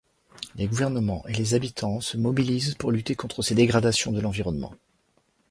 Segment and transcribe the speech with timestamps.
[0.55, 4.73] Les gouvernements et les habitants se mobilisent pour lutter contre ces dégradations de l’environnement.